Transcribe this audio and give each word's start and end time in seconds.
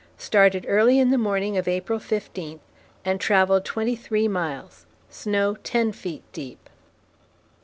Started 0.17 0.65
early 0.67 0.97
in 0.97 1.11
the 1.11 1.17
morning 1.19 1.59
of 1.59 1.67
April 1.67 1.99
15 1.99 2.59
and 3.05 3.21
travelled 3.21 3.63
twenty 3.63 3.95
three 3.95 4.27
miles. 4.27 4.87
Snow 5.11 5.57
ten 5.61 5.91
feet 5.91 6.23
deep. 6.33 6.71